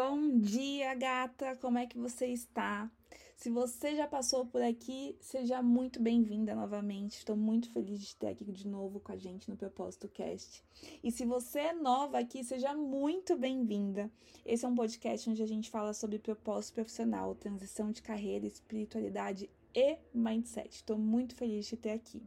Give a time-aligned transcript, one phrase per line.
[0.00, 1.56] Bom dia, gata!
[1.56, 2.88] Como é que você está?
[3.36, 7.16] Se você já passou por aqui, seja muito bem-vinda novamente.
[7.16, 10.62] Estou muito feliz de ter aqui de novo com a gente no Propósito Cast.
[11.02, 14.08] E se você é nova aqui, seja muito bem-vinda.
[14.46, 19.50] Esse é um podcast onde a gente fala sobre propósito profissional, transição de carreira, espiritualidade
[19.74, 20.76] e mindset.
[20.76, 22.22] Estou muito feliz de ter aqui.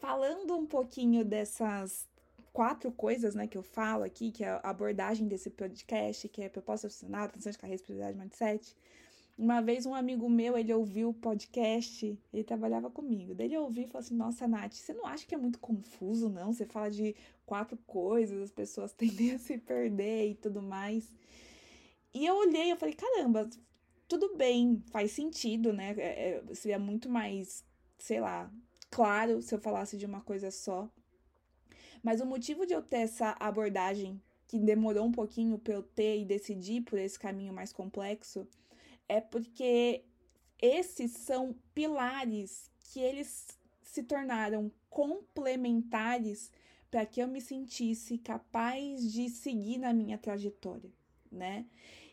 [0.00, 2.09] Falando um pouquinho dessas
[2.52, 6.48] quatro coisas, né, que eu falo aqui, que é a abordagem desse podcast, que é
[6.48, 8.76] proposta profissional, transição de carreira, espiritualidade, mindset.
[9.38, 13.34] Uma vez um amigo meu, ele ouviu o podcast, ele trabalhava comigo.
[13.34, 16.28] Daí ele ouviu e falou assim: Nossa, Nath, você não acha que é muito confuso,
[16.28, 16.52] não?
[16.52, 21.10] Você fala de quatro coisas, as pessoas tendem a se perder e tudo mais.
[22.12, 23.48] E eu olhei, eu falei: Caramba,
[24.06, 25.94] tudo bem, faz sentido, né?
[25.96, 27.64] É, é, seria muito mais,
[27.98, 28.52] sei lá,
[28.90, 30.90] claro se eu falasse de uma coisa só.
[32.02, 36.18] Mas o motivo de eu ter essa abordagem, que demorou um pouquinho para eu ter
[36.18, 38.46] e decidir por esse caminho mais complexo,
[39.08, 40.04] é porque
[40.60, 43.46] esses são pilares que eles
[43.82, 46.50] se tornaram complementares
[46.90, 50.90] para que eu me sentisse capaz de seguir na minha trajetória,
[51.30, 51.66] né?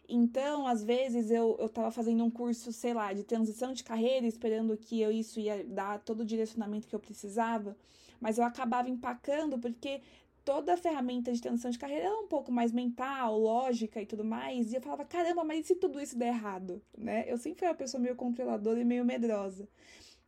[0.08, 4.26] Então, às vezes, eu, eu tava fazendo um curso, sei lá, de transição de carreira,
[4.26, 7.76] esperando que eu isso ia dar todo o direcionamento que eu precisava,
[8.20, 10.02] mas eu acabava empacando porque
[10.44, 14.23] toda a ferramenta de transição de carreira era um pouco mais mental, lógica e tudo
[14.23, 17.26] mais, e eu falava, caramba, mas e se tudo isso der errado, né?
[17.28, 19.68] Eu sempre fui uma pessoa meio controladora e meio medrosa.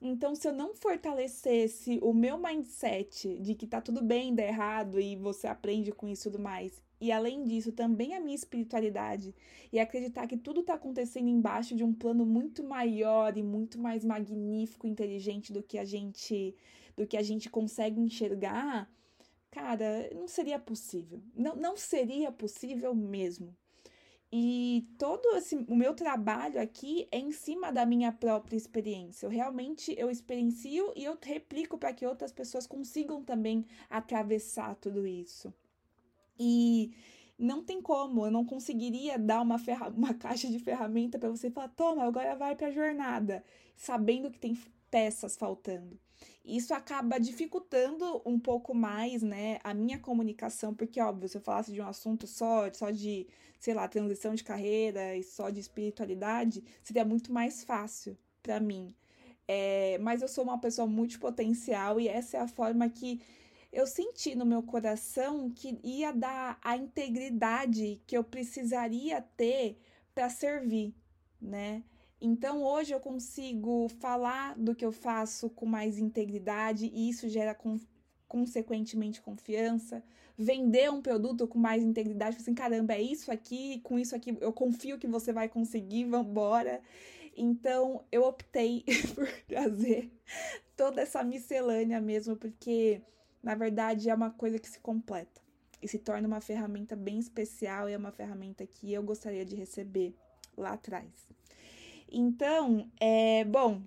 [0.01, 4.99] Então, se eu não fortalecesse o meu mindset de que tá tudo bem dar errado
[4.99, 9.33] e você aprende com isso e tudo mais, e além disso, também a minha espiritualidade
[9.71, 14.03] e acreditar que tudo está acontecendo embaixo de um plano muito maior e muito mais
[14.03, 16.53] magnífico, inteligente do que a gente
[16.99, 18.91] do que a gente consegue enxergar,
[19.49, 21.23] cara, não seria possível.
[21.33, 23.55] Não, não seria possível mesmo.
[24.29, 29.25] E todo esse, o meu trabalho aqui é em cima da minha própria experiência.
[29.25, 35.07] Eu realmente eu experiencio e eu replico para que outras pessoas consigam também atravessar tudo
[35.07, 35.53] isso.
[36.37, 36.91] E
[37.37, 39.55] não tem como, eu não conseguiria dar uma,
[39.95, 43.41] uma caixa de ferramenta para você falar, toma, agora vai para a jornada,
[43.77, 44.59] sabendo que tem
[44.91, 45.97] peças faltando.
[46.55, 51.71] Isso acaba dificultando um pouco mais, né, a minha comunicação, porque, óbvio, se eu falasse
[51.71, 53.27] de um assunto só, só de,
[53.59, 58.95] sei lá, transição de carreira e só de espiritualidade, seria muito mais fácil para mim.
[59.47, 63.21] É, mas eu sou uma pessoa multipotencial e essa é a forma que
[63.71, 69.79] eu senti no meu coração que ia dar a integridade que eu precisaria ter
[70.13, 70.95] para servir,
[71.39, 71.83] né?
[72.21, 77.57] Então hoje eu consigo falar do que eu faço com mais integridade e isso gera
[78.27, 80.03] consequentemente confiança.
[80.37, 84.51] Vender um produto com mais integridade, assim, caramba, é isso aqui, com isso aqui eu
[84.51, 86.81] confio que você vai conseguir, vambora.
[87.37, 88.83] Então eu optei
[89.15, 90.11] por trazer
[90.75, 93.01] toda essa miscelânea mesmo, porque
[93.41, 95.41] na verdade é uma coisa que se completa
[95.81, 99.55] e se torna uma ferramenta bem especial e é uma ferramenta que eu gostaria de
[99.55, 100.13] receber
[100.57, 101.29] lá atrás.
[102.11, 103.81] Então, é bom,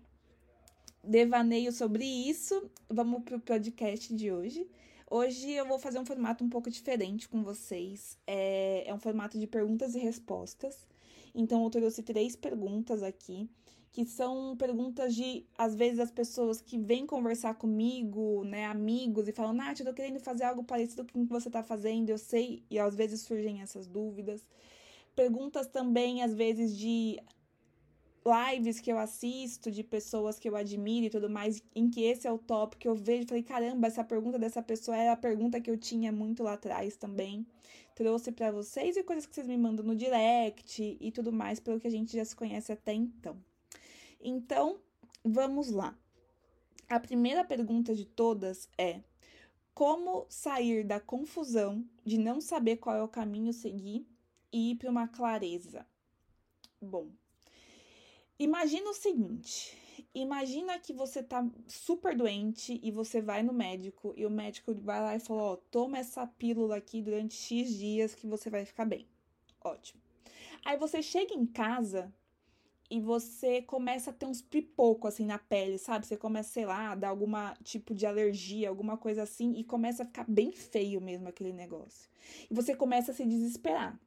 [1.03, 2.71] devaneio sobre isso.
[2.89, 4.69] Vamos para o podcast de hoje.
[5.11, 8.17] Hoje eu vou fazer um formato um pouco diferente com vocês.
[8.25, 10.87] É, é um formato de perguntas e respostas.
[11.35, 13.51] Então, eu trouxe três perguntas aqui
[13.91, 19.33] que são perguntas de, às vezes, as pessoas que vêm conversar comigo, né, amigos, e
[19.33, 22.17] falam, Nath, eu tô querendo fazer algo parecido com o que você tá fazendo, eu
[22.17, 24.49] sei, e às vezes surgem essas dúvidas.
[25.15, 27.21] Perguntas também, às vezes, de
[28.25, 32.27] lives que eu assisto, de pessoas que eu admiro e tudo mais, em que esse
[32.27, 35.61] é o tópico que eu vejo, falei, caramba, essa pergunta dessa pessoa era a pergunta
[35.61, 37.47] que eu tinha muito lá atrás também.
[37.95, 41.81] Trouxe para vocês e coisas que vocês me mandam no direct e tudo mais, pelo
[41.81, 43.37] que a gente já se conhece até então.
[44.21, 44.79] Então,
[45.25, 45.97] vamos lá.
[46.89, 49.01] A primeira pergunta de todas é:
[49.75, 54.07] como sair da confusão de não saber qual é o caminho seguir
[54.53, 55.87] e ir para uma clareza?
[56.81, 57.09] Bom,
[58.43, 59.77] imagina o seguinte:
[60.15, 65.01] imagina que você tá super doente e você vai no médico e o médico vai
[65.01, 68.85] lá e fala: Ó, toma essa pílula aqui durante X dias que você vai ficar
[68.85, 69.07] bem.
[69.61, 70.01] Ótimo.
[70.65, 72.13] Aí você chega em casa
[72.91, 76.07] e você começa a ter uns pipoco assim na pele, sabe?
[76.07, 80.03] Você começa, sei lá, a dar alguma tipo de alergia, alguma coisa assim, e começa
[80.03, 82.11] a ficar bem feio mesmo aquele negócio.
[82.51, 83.99] E você começa a se desesperar.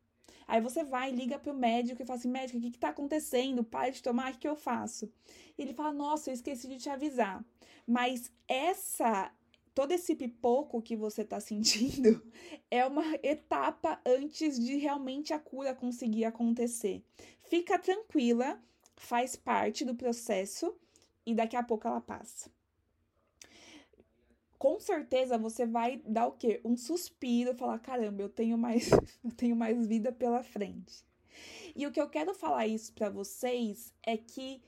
[0.48, 3.64] Aí você vai, liga pro médico e fala assim: médico, o que, que tá acontecendo?
[3.64, 5.12] Para de tomar, o que eu faço?
[5.58, 7.44] E ele fala: nossa, eu esqueci de te avisar.
[7.88, 9.32] Mas essa
[9.76, 12.22] todo esse pipoco que você está sentindo
[12.72, 17.04] é uma etapa antes de realmente a cura conseguir acontecer.
[17.44, 18.58] Fica tranquila,
[18.96, 20.74] faz parte do processo
[21.26, 22.50] e daqui a pouco ela passa.
[24.58, 26.62] Com certeza você vai dar o quê?
[26.64, 28.90] Um suspiro, falar: caramba, eu tenho mais,
[29.24, 31.06] eu tenho mais vida pela frente.
[31.76, 34.62] E o que eu quero falar isso para vocês é que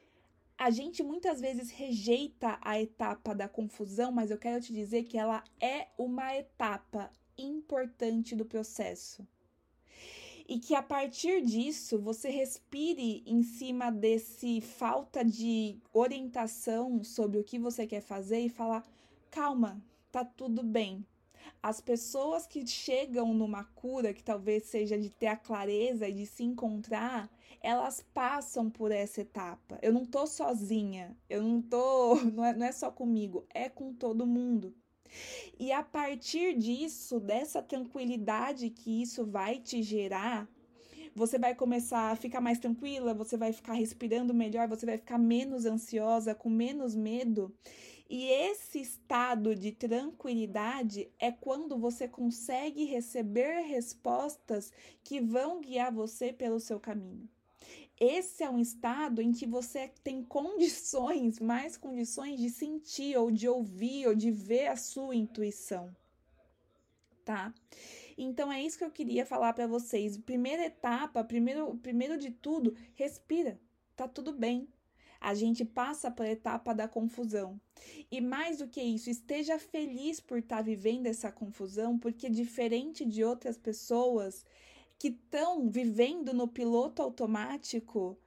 [0.58, 5.18] a gente muitas vezes rejeita a etapa da confusão, mas eu quero te dizer que
[5.18, 9.26] ela é uma etapa importante do processo.
[10.50, 17.44] E que a partir disso você respire em cima desse falta de orientação sobre o
[17.44, 18.84] que você quer fazer e falar:
[19.32, 19.82] calma,
[20.12, 21.06] tá tudo bem.
[21.62, 26.26] As pessoas que chegam numa cura, que talvez seja de ter a clareza e de
[26.26, 27.30] se encontrar,
[27.62, 29.80] elas passam por essa etapa.
[29.82, 33.94] Eu não tô sozinha, eu não tô, não é, não é só comigo, é com
[33.94, 34.76] todo mundo.
[35.60, 40.48] E a partir disso, dessa tranquilidade que isso vai te gerar,
[41.16, 45.18] você vai começar a ficar mais tranquila, você vai ficar respirando melhor, você vai ficar
[45.18, 47.52] menos ansiosa, com menos medo.
[48.10, 54.72] E esse estado de tranquilidade é quando você consegue receber respostas
[55.04, 57.28] que vão guiar você pelo seu caminho.
[58.00, 63.50] Esse é um estado em que você tem condições, mais condições de sentir ou de
[63.50, 65.94] ouvir ou de ver a sua intuição.
[67.26, 67.54] Tá?
[68.18, 70.18] Então é isso que eu queria falar para vocês.
[70.18, 73.60] Primeira etapa, primeiro, primeiro de tudo, respira.
[73.96, 74.70] Tá tudo bem
[75.20, 77.60] a gente passa pela etapa da confusão.
[78.12, 83.06] E mais do que isso, esteja feliz por estar tá vivendo essa confusão, porque diferente
[83.06, 84.46] de outras pessoas
[85.00, 88.18] que estão vivendo no piloto automático,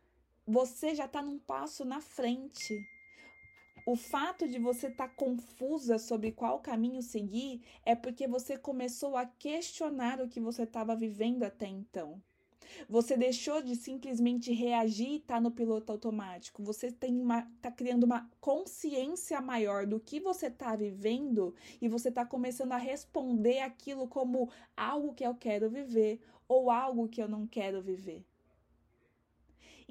[0.46, 2.74] você já está num passo na frente.
[3.86, 9.16] O fato de você estar tá confusa sobre qual caminho seguir é porque você começou
[9.16, 12.22] a questionar o que você estava vivendo até então.
[12.88, 16.62] Você deixou de simplesmente reagir e tá no piloto automático.
[16.62, 22.10] Você tem uma, tá criando uma consciência maior do que você tá vivendo e você
[22.10, 27.28] tá começando a responder aquilo como algo que eu quero viver ou algo que eu
[27.28, 28.24] não quero viver.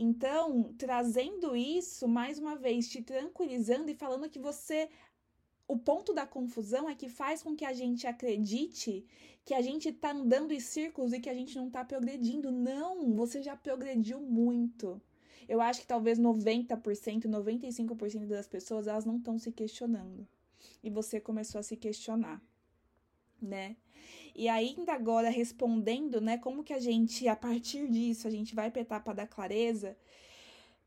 [0.02, 4.90] Então, trazendo isso mais uma vez, te tranquilizando e falando que você
[5.70, 9.06] o ponto da confusão é que faz com que a gente acredite
[9.46, 12.52] que a gente tá andando em círculos e que a gente não tá progredindo.
[12.52, 15.00] Não, você já progrediu muito.
[15.48, 20.28] Eu acho que talvez 90%, 95% das pessoas elas não estão se questionando.
[20.84, 22.42] E você começou a se questionar,
[23.40, 23.78] né?
[24.36, 28.72] E ainda agora respondendo, né, como que a gente a partir disso a gente vai
[28.72, 29.96] para a etapa da clareza?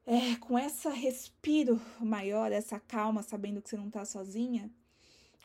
[0.07, 4.71] É, com essa respiro maior, essa calma, sabendo que você não está sozinha,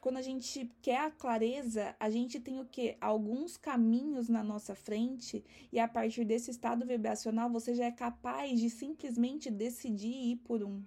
[0.02, 2.96] quando a gente quer a clareza, a gente tem o que?
[3.02, 8.60] Alguns caminhos na nossa frente, e a partir desse estado vibracional você já é capaz
[8.60, 10.84] de simplesmente decidir ir por um.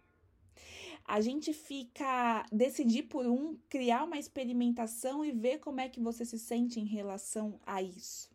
[1.04, 6.24] A gente fica decidir por um, criar uma experimentação e ver como é que você
[6.24, 8.30] se sente em relação a isso.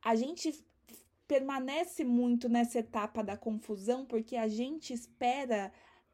[0.00, 0.54] A gente
[1.32, 5.72] permanece muito nessa etapa da confusão porque a gente espera,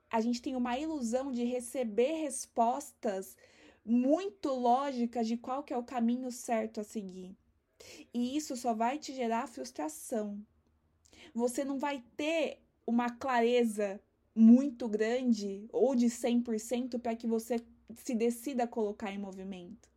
[0.08, 3.36] a gente tem uma ilusão de receber respostas
[3.84, 7.36] muito lógicas de qual que é o caminho certo a seguir.
[8.14, 10.40] E isso só vai te gerar frustração.
[11.34, 14.00] Você não vai ter uma clareza
[14.32, 17.56] muito grande ou de 100% para que você
[17.96, 19.88] se decida a colocar em movimento.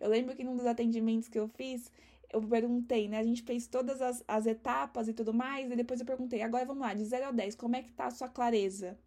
[0.00, 1.88] Eu lembro que num dos atendimentos que eu fiz,
[2.32, 3.18] eu perguntei, né?
[3.18, 6.64] A gente fez todas as, as etapas e tudo mais, e depois eu perguntei, agora
[6.64, 8.98] vamos lá, de 0 a 10, como é que tá a sua clareza?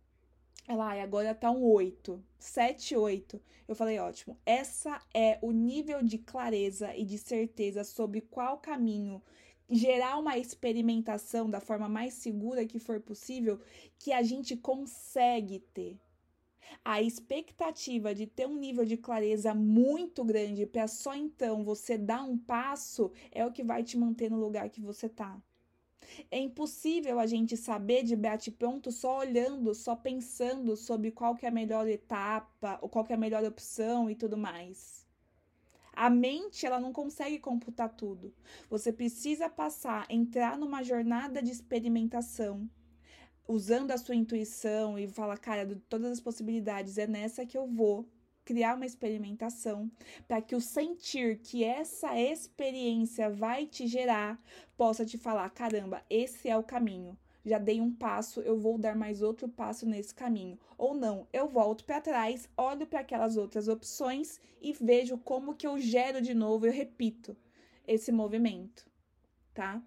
[0.67, 3.41] Ela, agora tá um 8, 7, 8.
[3.67, 4.37] Eu falei, ótimo.
[4.45, 9.21] Essa é o nível de clareza e de certeza sobre qual caminho
[9.69, 13.59] gerar uma experimentação da forma mais segura que for possível
[13.97, 15.99] que a gente consegue ter
[16.83, 22.23] a expectativa de ter um nível de clareza muito grande para só então você dar
[22.23, 25.41] um passo é o que vai te manter no lugar que você tá.
[26.31, 31.49] É impossível a gente saber de bate-pronto só olhando, só pensando sobre qual que é
[31.49, 35.07] a melhor etapa, ou qual que é a melhor opção e tudo mais.
[35.93, 38.33] A mente, ela não consegue computar tudo.
[38.69, 42.69] Você precisa passar, entrar numa jornada de experimentação
[43.49, 47.65] usando a sua intuição e fala, cara, de todas as possibilidades, é nessa que eu
[47.65, 48.07] vou
[48.45, 49.91] criar uma experimentação
[50.27, 54.39] para que o sentir que essa experiência vai te gerar
[54.77, 57.17] possa te falar, caramba, esse é o caminho.
[57.43, 60.59] já dei um passo, eu vou dar mais outro passo nesse caminho.
[60.77, 65.65] Ou não, eu volto para trás, olho para aquelas outras opções e vejo como que
[65.65, 67.35] eu gero de novo, eu repito
[67.87, 68.87] esse movimento,
[69.55, 69.81] tá?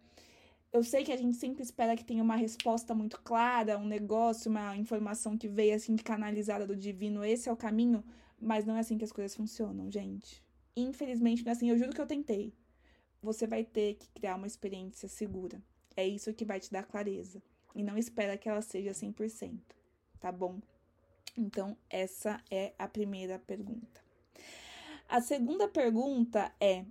[0.73, 4.51] Eu sei que a gente sempre espera que tenha uma resposta muito clara, um negócio,
[4.51, 8.03] uma informação que veio assim canalizada do divino, esse é o caminho,
[8.41, 10.43] mas não é assim que as coisas funcionam, gente.
[10.75, 12.55] Infelizmente não é assim, eu juro que eu tentei.
[13.23, 15.63] Você vai ter que criar uma experiência segura.
[15.95, 17.43] É isso que vai te dar clareza.
[17.75, 19.59] E não espera que ela seja 100%,
[20.19, 20.59] tá bom?
[21.37, 24.03] Então, essa é a primeira pergunta.
[25.07, 26.85] A segunda pergunta é: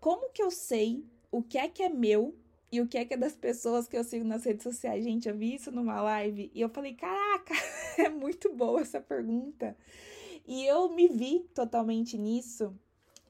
[0.00, 2.34] como que eu sei o que é que é meu
[2.74, 5.04] e o que é que é das pessoas que eu sigo nas redes sociais?
[5.04, 7.54] Gente, eu vi isso numa live e eu falei: caraca,
[7.98, 9.76] é muito boa essa pergunta.
[10.44, 12.76] E eu me vi totalmente nisso.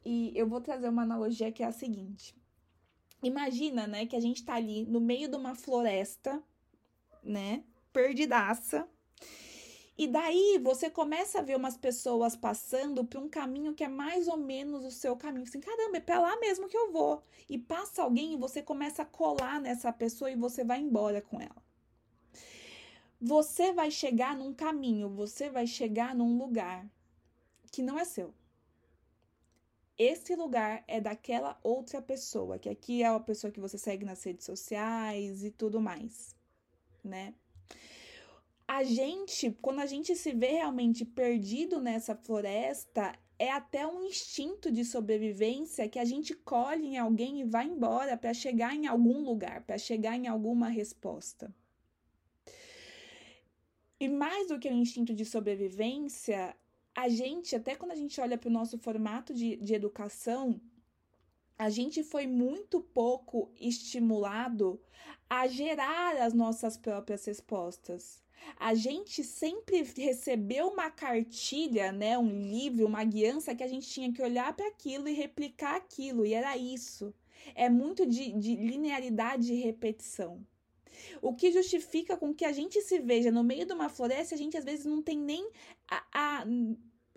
[0.02, 2.34] E eu vou trazer uma analogia que é a seguinte:
[3.22, 6.42] imagina, né, que a gente tá ali no meio de uma floresta,
[7.22, 8.88] né, perdidaça.
[9.96, 14.26] E daí você começa a ver umas pessoas passando por um caminho que é mais
[14.26, 15.44] ou menos o seu caminho.
[15.44, 17.22] Assim, caramba, é pra lá mesmo que eu vou.
[17.48, 21.40] E passa alguém e você começa a colar nessa pessoa e você vai embora com
[21.40, 21.62] ela.
[23.20, 26.84] Você vai chegar num caminho, você vai chegar num lugar
[27.70, 28.34] que não é seu
[29.96, 34.22] esse lugar é daquela outra pessoa, que aqui é a pessoa que você segue nas
[34.24, 36.34] redes sociais e tudo mais,
[37.02, 37.34] né?
[38.74, 44.68] A gente, quando a gente se vê realmente perdido nessa floresta, é até um instinto
[44.68, 49.20] de sobrevivência que a gente colhe em alguém e vai embora para chegar em algum
[49.22, 51.54] lugar, para chegar em alguma resposta.
[54.00, 56.56] E mais do que um instinto de sobrevivência,
[56.96, 60.60] a gente, até quando a gente olha para o nosso formato de, de educação,
[61.56, 64.82] a gente foi muito pouco estimulado
[65.30, 68.23] a gerar as nossas próprias respostas.
[68.58, 74.12] A gente sempre recebeu uma cartilha, né, um livro, uma guiança que a gente tinha
[74.12, 77.12] que olhar para aquilo e replicar aquilo, e era isso.
[77.54, 80.44] É muito de, de linearidade e repetição.
[81.20, 84.38] O que justifica com que a gente se veja no meio de uma floresta, a
[84.38, 85.48] gente às vezes não tem nem
[85.88, 86.46] a, a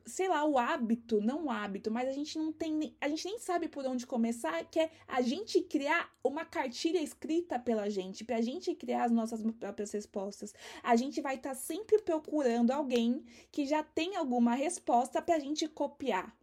[0.07, 3.37] sei lá, o hábito, não o hábito, mas a gente não tem, a gente nem
[3.37, 8.41] sabe por onde começar, que é a gente criar uma cartilha escrita pela gente, pra
[8.41, 10.53] gente criar as nossas próprias respostas.
[10.81, 15.67] A gente vai estar tá sempre procurando alguém que já tem alguma resposta pra gente
[15.67, 16.35] copiar,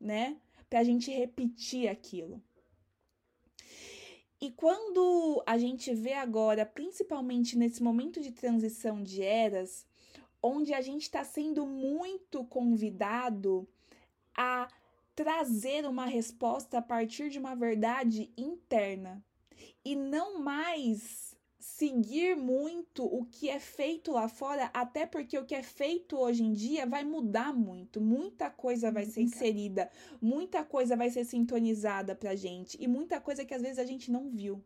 [0.00, 0.36] né?
[0.68, 2.42] Pra gente repetir aquilo.
[4.40, 9.86] E quando a gente vê agora, principalmente nesse momento de transição de eras,
[10.42, 13.68] onde a gente está sendo muito convidado
[14.36, 14.68] a
[15.14, 19.22] trazer uma resposta a partir de uma verdade interna.
[19.84, 25.54] E não mais seguir muito o que é feito lá fora, até porque o que
[25.54, 30.96] é feito hoje em dia vai mudar muito, muita coisa vai ser inserida, muita coisa
[30.96, 34.62] vai ser sintonizada pra gente e muita coisa que às vezes a gente não viu.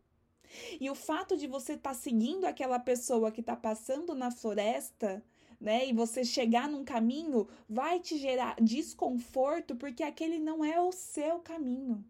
[0.81, 5.23] E o fato de você estar tá seguindo aquela pessoa que está passando na floresta,
[5.61, 10.93] né, e você chegar num caminho, vai te gerar desconforto porque aquele não é o
[10.93, 12.05] seu caminho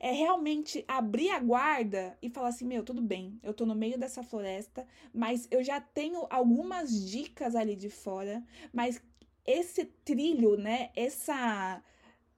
[0.00, 3.98] é realmente abrir a guarda e falar assim: meu, tudo bem, eu tô no meio
[3.98, 9.00] dessa floresta, mas eu já tenho algumas dicas ali de fora, mas
[9.44, 11.82] esse trilho, né, essa,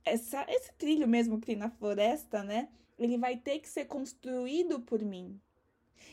[0.04, 4.80] essa, esse trilho mesmo que tem na floresta, né, ele vai ter que ser construído
[4.80, 5.40] por mim.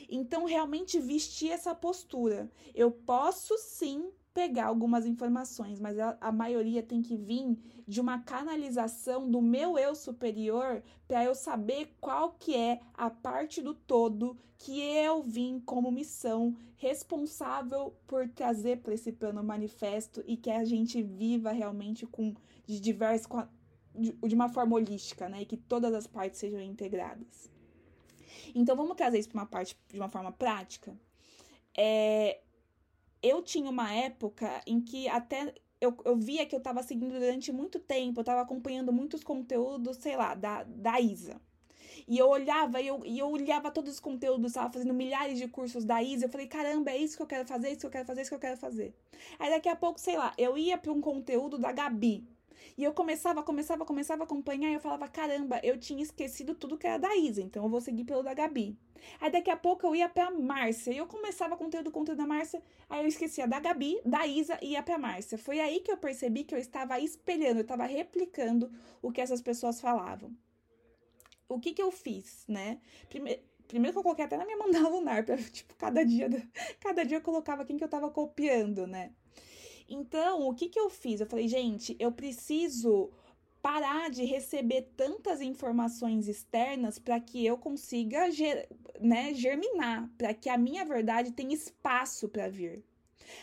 [0.09, 2.49] Então, realmente vestir essa postura.
[2.73, 9.31] Eu posso sim pegar algumas informações, mas a, maioria tem que vir de uma canalização
[9.31, 14.81] do meu eu superior para eu saber qual que é a parte do todo que
[14.81, 21.01] eu vim como missão responsável por trazer para esse plano manifesto e que a gente
[21.01, 22.33] viva realmente com
[22.67, 23.29] de diversos
[23.97, 27.49] de, de uma forma holística, né, e que todas as partes sejam integradas.
[28.53, 30.95] Então vamos trazer isso para uma parte de uma forma prática.
[31.77, 32.39] É,
[33.21, 37.51] eu tinha uma época em que até eu, eu via que eu estava seguindo durante
[37.51, 41.39] muito tempo, eu estava acompanhando muitos conteúdos, sei lá, da, da Isa.
[42.07, 45.47] E eu olhava e eu, e eu olhava todos os conteúdos, estava fazendo milhares de
[45.47, 46.25] cursos da Isa.
[46.25, 48.19] Eu falei, caramba, é isso que eu quero fazer, é isso que eu quero fazer,
[48.19, 48.93] é isso que eu quero fazer.
[49.39, 52.23] Aí daqui a pouco, sei lá, eu ia para um conteúdo da Gabi.
[52.77, 56.77] E eu começava, começava, começava a acompanhar e eu falava, caramba, eu tinha esquecido tudo
[56.77, 58.77] que era da Isa, então eu vou seguir pelo da Gabi.
[59.19, 62.61] Aí daqui a pouco eu ia pra Márcia, e eu começava conteúdo, conteúdo da Márcia,
[62.89, 65.37] aí eu esquecia da Gabi, da Isa e ia pra Márcia.
[65.37, 68.71] Foi aí que eu percebi que eu estava espelhando, eu estava replicando
[69.01, 70.35] o que essas pessoas falavam.
[71.47, 72.79] O que que eu fiz, né?
[73.07, 76.29] Primeiro, Primeiro que eu coloquei até na minha mandala lunar, pra, tipo, cada dia,
[76.79, 79.11] cada dia eu colocava quem que eu tava copiando, né?
[79.87, 81.19] Então, o que que eu fiz?
[81.19, 83.11] Eu falei, gente, eu preciso
[83.61, 88.29] parar de receber tantas informações externas para que eu consiga
[89.01, 92.83] né, germinar, para que a minha verdade tenha espaço para vir.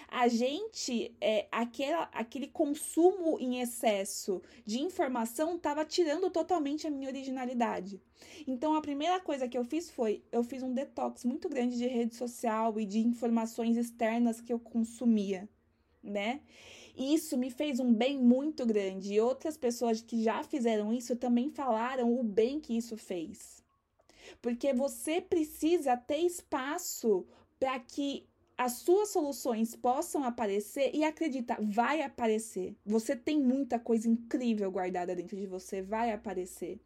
[0.09, 7.09] A gente, é, aquela, aquele consumo em excesso de informação estava tirando totalmente a minha
[7.09, 8.01] originalidade.
[8.47, 11.87] Então, a primeira coisa que eu fiz foi: eu fiz um detox muito grande de
[11.87, 15.49] rede social e de informações externas que eu consumia,
[16.03, 16.41] né?
[16.97, 19.15] Isso me fez um bem muito grande.
[19.15, 23.63] E outras pessoas que já fizeram isso também falaram o bem que isso fez.
[24.41, 27.27] Porque você precisa ter espaço
[27.59, 32.77] para que as suas soluções possam aparecer e acredita, vai aparecer.
[32.85, 36.79] Você tem muita coisa incrível guardada dentro de você, vai aparecer.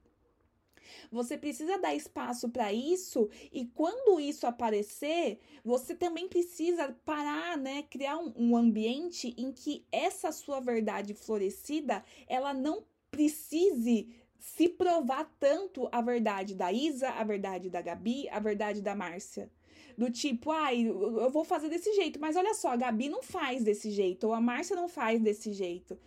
[1.11, 7.85] Você precisa dar espaço para isso e quando isso aparecer, você também precisa parar, né,
[7.91, 15.25] criar um, um ambiente em que essa sua verdade florescida, ela não precise se provar
[15.41, 19.51] tanto a verdade da Isa, a verdade da Gabi, a verdade da Márcia.
[19.97, 23.65] Do tipo, ai, eu vou fazer desse jeito, mas olha só, a Gabi não faz
[23.65, 25.99] desse jeito, ou a Márcia não faz desse jeito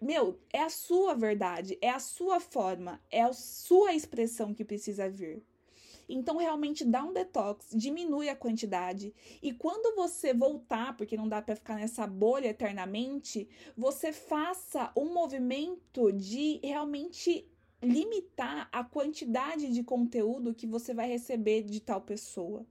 [0.00, 5.08] meu, é a sua verdade, é a sua forma, é a sua expressão que precisa
[5.08, 5.42] vir.
[6.08, 9.14] Então, realmente dá um detox, diminui a quantidade.
[9.42, 15.12] E quando você voltar, porque não dá para ficar nessa bolha eternamente, você faça um
[15.12, 17.46] movimento de realmente
[17.82, 22.66] limitar a quantidade de conteúdo que você vai receber de tal pessoa.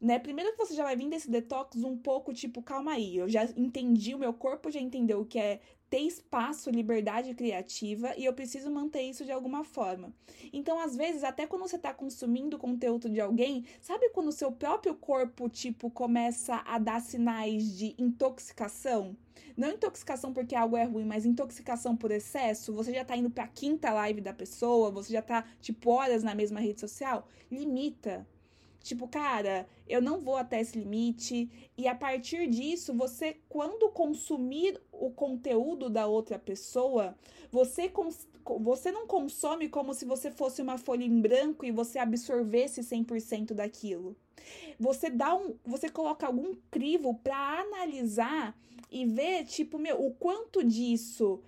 [0.00, 0.18] Né?
[0.18, 3.44] Primeiro que você já vai vir desse detox um pouco tipo, calma aí, eu já
[3.56, 8.32] entendi, o meu corpo já entendeu o que é ter espaço, liberdade criativa e eu
[8.32, 10.12] preciso manter isso de alguma forma.
[10.52, 14.50] Então, às vezes, até quando você está consumindo conteúdo de alguém, sabe quando o seu
[14.50, 19.16] próprio corpo, tipo, começa a dar sinais de intoxicação?
[19.56, 22.72] Não intoxicação porque algo é ruim, mas intoxicação por excesso.
[22.72, 26.34] Você já tá indo pra quinta live da pessoa, você já tá, tipo, horas na
[26.34, 27.28] mesma rede social.
[27.50, 28.26] Limita.
[28.84, 31.50] Tipo, cara, eu não vou até esse limite.
[31.74, 37.16] E a partir disso, você, quando consumir o conteúdo da outra pessoa,
[37.50, 37.90] você,
[38.60, 43.54] você não consome como se você fosse uma folha em branco e você absorvesse 100%
[43.54, 44.14] daquilo.
[44.78, 48.54] Você dá um, você coloca algum crivo para analisar
[48.90, 51.42] e ver, tipo, meu, o quanto disso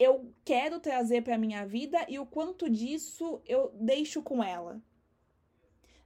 [0.00, 4.82] eu quero trazer para minha vida e o quanto disso eu deixo com ela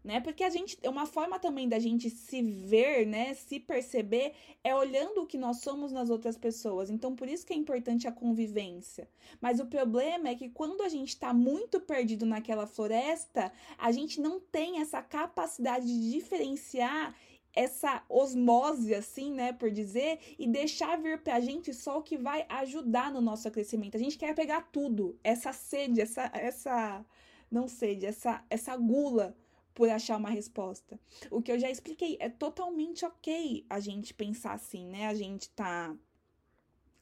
[0.04, 0.20] né?
[0.20, 4.74] Porque a gente, é uma forma também da gente se ver, né, se perceber é
[4.74, 6.90] olhando o que nós somos nas outras pessoas.
[6.90, 9.08] Então, por isso que é importante a convivência.
[9.40, 14.20] Mas o problema é que quando a gente está muito perdido naquela floresta, a gente
[14.20, 17.14] não tem essa capacidade de diferenciar
[17.54, 22.44] essa osmose, assim, né, por dizer, e deixar vir pra gente só o que vai
[22.48, 23.96] ajudar no nosso crescimento.
[23.96, 27.06] A gente quer pegar tudo, essa sede, essa, essa,
[27.50, 29.36] não sede, essa, essa gula
[29.74, 30.98] por achar uma resposta.
[31.30, 35.06] O que eu já expliquei, é totalmente ok a gente pensar assim, né?
[35.06, 35.94] A gente tá.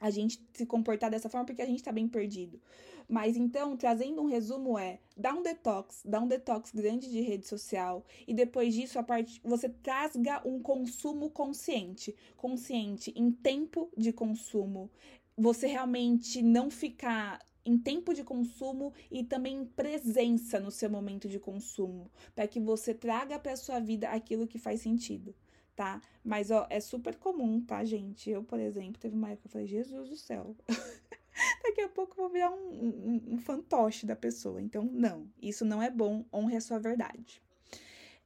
[0.00, 2.60] A gente se comportar dessa forma porque a gente tá bem perdido.
[3.08, 7.46] Mas então, trazendo um resumo é, dá um detox, dá um detox grande de rede
[7.46, 14.12] social e depois disso a parte você trasga um consumo consciente, consciente em tempo de
[14.12, 14.90] consumo.
[15.36, 21.28] Você realmente não ficar em tempo de consumo e também em presença no seu momento
[21.28, 25.34] de consumo, para que você traga para sua vida aquilo que faz sentido,
[25.76, 26.00] tá?
[26.24, 28.30] Mas ó, é super comum, tá, gente?
[28.30, 30.56] Eu, por exemplo, teve uma época que eu falei, Jesus do céu.
[31.62, 34.60] Daqui a pouco eu vou virar um, um, um fantoche da pessoa.
[34.60, 37.42] Então, não, isso não é bom, honre a sua verdade.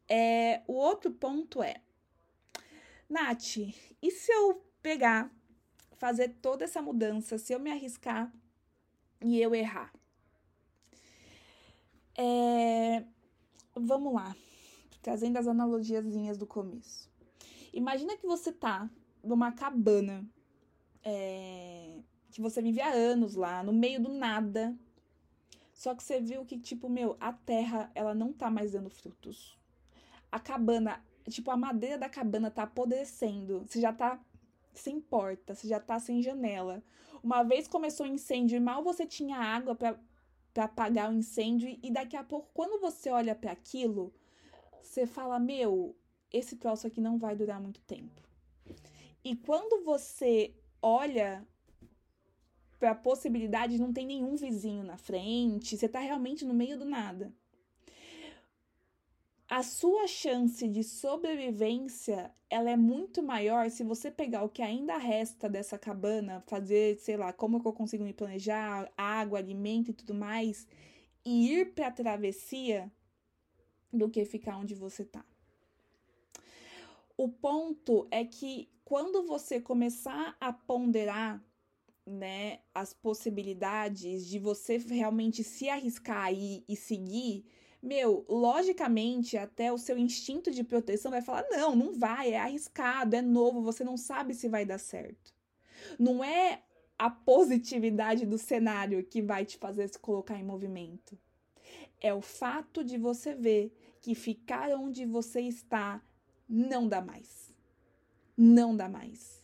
[0.08, 1.76] É, o outro ponto é,
[3.08, 5.30] Nath, e se eu pegar,
[5.96, 8.32] fazer toda essa mudança, se eu me arriscar
[9.22, 9.92] e eu errar.
[12.16, 13.04] É...
[13.74, 14.34] Vamos lá,
[15.02, 17.10] trazendo as analogiazinhas do começo.
[17.72, 18.88] Imagina que você tá
[19.22, 20.24] numa cabana
[21.04, 22.00] é...
[22.30, 24.74] que você vive há anos lá, no meio do nada.
[25.74, 29.58] Só que você viu que, tipo, meu, a terra, ela não tá mais dando frutos.
[30.32, 33.62] A cabana, tipo, a madeira da cabana tá apodrecendo.
[33.66, 34.18] Você já tá
[34.72, 36.82] sem porta, você já tá sem janela.
[37.26, 39.98] Uma vez começou o incêndio e mal você tinha água para
[40.54, 44.14] apagar o incêndio, e daqui a pouco, quando você olha para aquilo,
[44.80, 45.96] você fala: Meu,
[46.32, 48.22] esse troço aqui não vai durar muito tempo.
[49.24, 51.44] E quando você olha
[52.78, 56.84] para a possibilidade, não tem nenhum vizinho na frente, você tá realmente no meio do
[56.84, 57.34] nada.
[59.48, 64.96] A sua chance de sobrevivência ela é muito maior se você pegar o que ainda
[64.96, 69.94] resta dessa cabana, fazer, sei lá, como que eu consigo me planejar, água, alimento e
[69.94, 70.66] tudo mais,
[71.24, 72.90] e ir para a travessia
[73.92, 75.24] do que ficar onde você tá.
[77.16, 81.42] O ponto é que quando você começar a ponderar
[82.04, 87.44] né, as possibilidades de você realmente se arriscar aí e seguir,
[87.86, 93.14] meu, logicamente, até o seu instinto de proteção vai falar: não, não vai, é arriscado,
[93.14, 95.32] é novo, você não sabe se vai dar certo.
[95.98, 96.62] Não é
[96.98, 101.16] a positividade do cenário que vai te fazer se colocar em movimento.
[102.00, 103.72] É o fato de você ver
[104.02, 106.02] que ficar onde você está
[106.48, 107.52] não dá mais.
[108.36, 109.35] Não dá mais.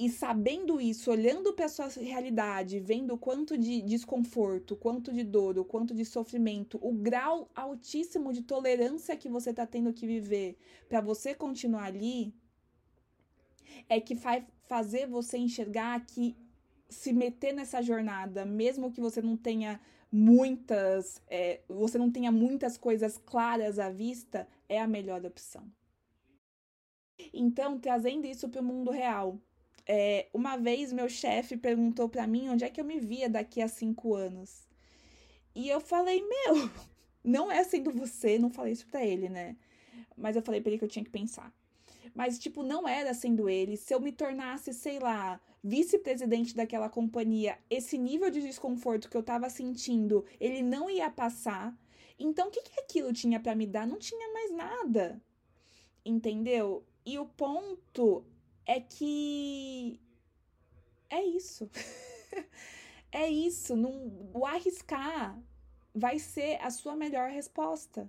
[0.00, 5.58] E sabendo isso, olhando para sua realidade, vendo o quanto de desconforto, quanto de dor,
[5.58, 10.56] o quanto de sofrimento, o grau altíssimo de tolerância que você está tendo que viver
[10.88, 12.32] para você continuar ali,
[13.90, 16.34] é que vai fazer você enxergar que
[16.88, 19.78] se meter nessa jornada, mesmo que você não tenha
[20.10, 25.70] muitas, é, você não tenha muitas coisas claras à vista, é a melhor opção.
[27.34, 29.38] Então, trazendo isso para o mundo real,
[29.92, 33.60] é, uma vez meu chefe perguntou para mim onde é que eu me via daqui
[33.60, 34.68] a cinco anos.
[35.52, 36.70] E eu falei, meu,
[37.24, 39.56] não é sendo você, não falei isso pra ele, né?
[40.16, 41.52] Mas eu falei pra ele que eu tinha que pensar.
[42.14, 43.76] Mas, tipo, não era sendo ele.
[43.76, 49.24] Se eu me tornasse, sei lá, vice-presidente daquela companhia, esse nível de desconforto que eu
[49.24, 51.76] tava sentindo, ele não ia passar.
[52.16, 53.88] Então, o que, que aquilo tinha para me dar?
[53.88, 55.20] Não tinha mais nada.
[56.04, 56.84] Entendeu?
[57.04, 58.24] E o ponto
[58.70, 60.00] é que
[61.08, 61.68] é isso.
[63.10, 63.74] é isso.
[63.74, 65.36] Não, o arriscar
[65.92, 68.08] vai ser a sua melhor resposta.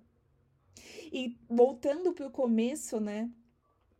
[1.11, 3.27] E voltando para o começo, né?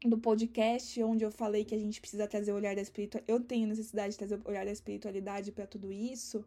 [0.06, 3.43] Do podcast, onde eu falei que a gente precisa trazer o olhar da espiritualidade, eu
[3.43, 6.45] tenho necessidade de trazer o olhar da espiritualidade para tudo isso.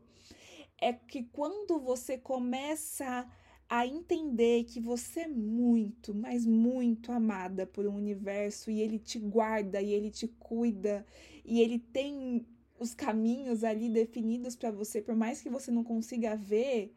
[0.80, 3.28] É que quando você começa
[3.68, 9.18] a entender que você é muito, mas muito amada por um universo e ele te
[9.18, 11.04] guarda e ele te cuida
[11.44, 12.46] e ele tem
[12.78, 16.94] os caminhos ali definidos para você, por mais que você não consiga ver,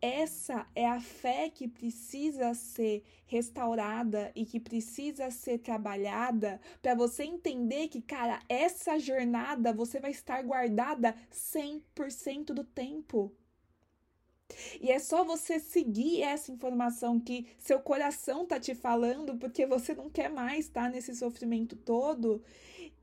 [0.00, 7.24] essa é a fé que precisa ser restaurada e que precisa ser trabalhada para você
[7.24, 13.34] entender que, cara, essa jornada você vai estar guardada 100% do tempo.
[14.80, 19.94] E é só você seguir essa informação que seu coração tá te falando, porque você
[19.94, 22.42] não quer mais estar tá nesse sofrimento todo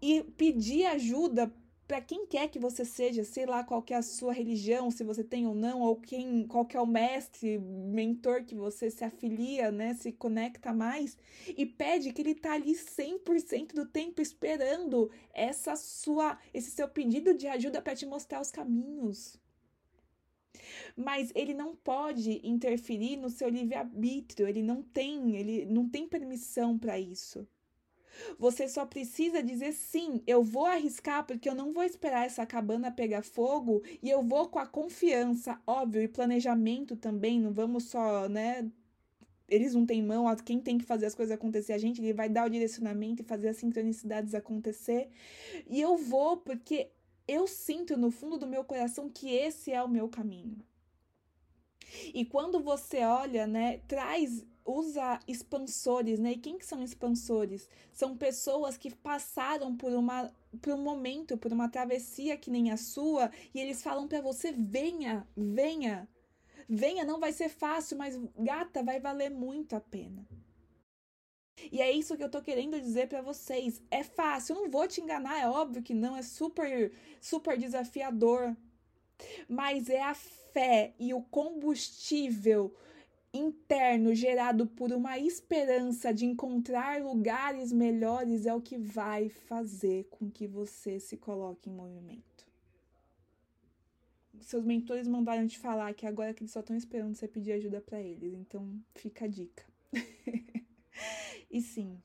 [0.01, 1.51] e pedir ajuda
[1.88, 5.23] para quem quer que você seja, sei lá qual é a sua religião, se você
[5.23, 9.93] tem ou não, ou quem, qual é o mestre, mentor que você se afilia, né,
[9.93, 11.15] se conecta mais,
[11.55, 17.36] e pede que ele tá ali 100% do tempo esperando essa sua esse seu pedido
[17.36, 19.39] de ajuda para te mostrar os caminhos
[20.96, 26.78] mas ele não pode interferir no seu livre-arbítrio, ele não tem, ele não tem permissão
[26.78, 27.48] para isso.
[28.39, 32.91] Você só precisa dizer sim, eu vou arriscar porque eu não vou esperar essa cabana
[32.91, 38.30] pegar fogo e eu vou com a confiança, óbvio, e planejamento também, não vamos só,
[38.30, 38.70] né,
[39.48, 42.28] eles não têm mão, quem tem que fazer as coisas acontecer a gente, ele vai
[42.28, 45.10] dar o direcionamento e fazer as sincronicidades acontecer.
[45.68, 46.89] E eu vou porque
[47.28, 50.64] eu sinto no fundo do meu coração que esse é o meu caminho.
[52.14, 56.32] E quando você olha, né, traz usa expansores, né?
[56.32, 57.70] E quem que são expansores?
[57.94, 62.78] São pessoas que passaram por uma por um momento, por uma travessia que nem a
[62.78, 66.08] sua, e eles falam para você: "Venha, venha.
[66.68, 70.26] Venha, não vai ser fácil, mas gata, vai valer muito a pena".
[71.72, 73.82] E é isso que eu tô querendo dizer para vocês.
[73.89, 76.91] É fácil, eu não vou te enganar, é óbvio que não, é super
[77.22, 78.56] super desafiador.
[79.48, 82.74] Mas é a fé e o combustível
[83.34, 90.30] interno gerado por uma esperança de encontrar lugares melhores é o que vai fazer com
[90.30, 92.46] que você se coloque em movimento.
[94.41, 97.82] Seus mentores mandaram te falar que agora que eles só estão esperando você pedir ajuda
[97.82, 99.63] para eles, então fica a dica.
[101.58, 101.98] e sim,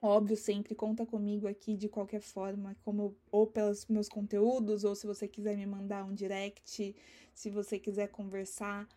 [0.00, 5.08] Óbvio, sempre conta comigo aqui de qualquer forma, como ou pelos meus conteúdos, ou se
[5.08, 6.94] você quiser me mandar um direct,
[7.34, 8.88] se você quiser conversar.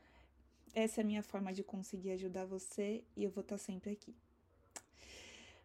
[0.75, 4.15] Essa é a minha forma de conseguir ajudar você e eu vou estar sempre aqui.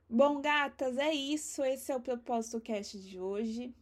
[0.08, 1.62] Bom, gatas, é isso.
[1.62, 3.74] Esse é o propósito cast de hoje.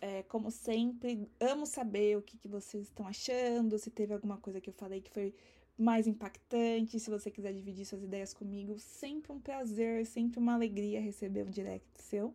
[0.00, 4.60] É, como sempre, amo saber o que, que vocês estão achando, se teve alguma coisa
[4.60, 5.34] que eu falei que foi
[5.76, 11.00] mais impactante, se você quiser dividir suas ideias comigo, sempre um prazer, sempre uma alegria
[11.00, 12.34] receber um direct seu.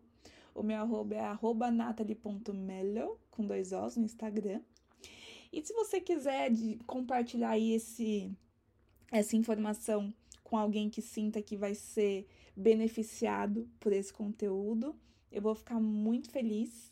[0.54, 4.60] O meu arroba é arroba natalie.melo, com dois Os no Instagram.
[5.52, 6.50] E se você quiser
[6.86, 8.30] compartilhar aí esse,
[9.12, 12.26] essa informação com alguém que sinta que vai ser
[12.56, 14.94] beneficiado por esse conteúdo,
[15.30, 16.90] eu vou ficar muito feliz.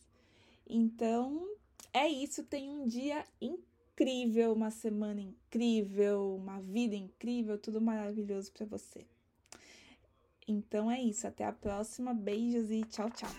[0.67, 1.47] Então,
[1.93, 2.43] é isso.
[2.45, 9.07] Tenha um dia incrível, uma semana incrível, uma vida incrível, tudo maravilhoso para você.
[10.47, 11.27] Então é isso.
[11.27, 12.13] Até a próxima.
[12.13, 13.31] Beijos e tchau, tchau.